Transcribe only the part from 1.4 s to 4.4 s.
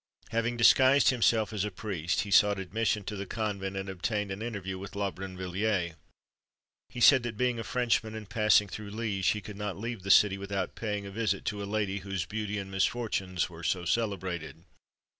as a priest, he sought admission to the convent, and obtained